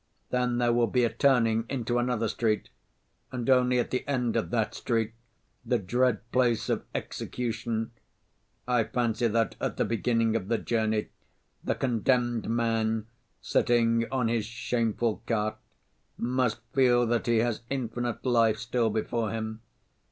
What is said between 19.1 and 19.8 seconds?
him.